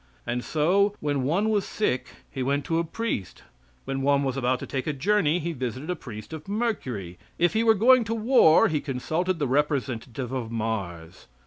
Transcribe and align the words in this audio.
And 0.25 0.43
so, 0.43 0.95
when 0.99 1.21
one 1.21 1.49
was 1.49 1.63
sick 1.63 2.07
he 2.31 2.41
went 2.41 2.65
to 2.65 2.79
a 2.79 2.83
priest; 2.83 3.43
when 3.85 4.01
one 4.01 4.23
was 4.23 4.35
about 4.35 4.57
to 4.61 4.65
take 4.65 4.87
a 4.87 4.93
journey 4.93 5.37
he 5.37 5.51
visited 5.53 5.89
the 5.89 5.95
priest 5.95 6.33
of 6.33 6.47
Mercury; 6.47 7.19
if 7.37 7.53
he 7.53 7.63
were 7.63 7.75
going 7.75 8.03
to 8.05 8.15
war 8.15 8.67
he 8.67 8.81
consulted 8.81 9.37
the 9.37 9.45
representative 9.47 10.31
of 10.31 10.49
Mars. 10.49 11.27